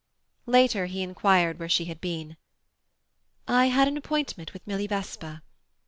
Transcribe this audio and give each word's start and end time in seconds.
Later, 0.47 0.87
he 0.87 1.03
inquired 1.03 1.59
where 1.59 1.69
she 1.69 1.85
had 1.85 2.01
been. 2.01 2.35
"I 3.47 3.67
had 3.67 3.87
an 3.87 3.97
appointment 3.97 4.51
with 4.51 4.65
Milly 4.65 4.87
Vesper." 4.87 5.43